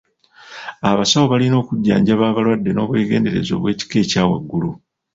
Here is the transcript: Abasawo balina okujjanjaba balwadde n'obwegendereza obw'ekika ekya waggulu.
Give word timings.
Abasawo 0.89 1.25
balina 1.33 1.55
okujjanjaba 1.61 2.35
balwadde 2.35 2.71
n'obwegendereza 2.73 3.51
obw'ekika 3.57 3.95
ekya 4.03 4.23
waggulu. 4.29 4.71